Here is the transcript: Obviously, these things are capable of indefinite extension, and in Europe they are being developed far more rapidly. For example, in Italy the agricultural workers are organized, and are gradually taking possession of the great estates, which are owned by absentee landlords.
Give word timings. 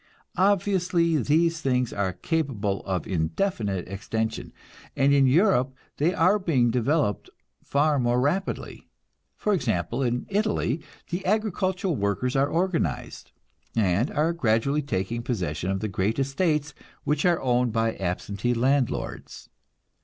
Obviously, 0.37 1.15
these 1.19 1.61
things 1.61 1.93
are 1.93 2.13
capable 2.13 2.83
of 2.87 3.05
indefinite 3.05 3.87
extension, 3.87 4.51
and 4.95 5.13
in 5.13 5.27
Europe 5.27 5.75
they 5.97 6.11
are 6.11 6.39
being 6.39 6.71
developed 6.71 7.29
far 7.63 7.99
more 7.99 8.19
rapidly. 8.19 8.89
For 9.35 9.53
example, 9.53 10.01
in 10.01 10.25
Italy 10.27 10.81
the 11.11 11.23
agricultural 11.23 11.95
workers 11.95 12.35
are 12.35 12.47
organized, 12.49 13.31
and 13.75 14.09
are 14.09 14.33
gradually 14.33 14.81
taking 14.81 15.21
possession 15.21 15.69
of 15.69 15.81
the 15.81 15.87
great 15.87 16.17
estates, 16.17 16.73
which 17.03 17.23
are 17.23 17.39
owned 17.39 17.71
by 17.71 17.93
absentee 17.97 18.55
landlords. 18.55 19.49